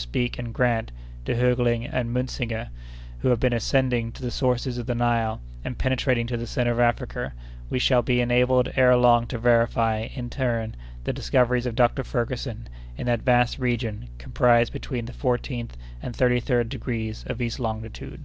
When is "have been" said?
3.30-3.52